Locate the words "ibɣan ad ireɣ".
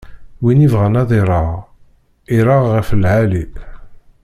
0.65-1.49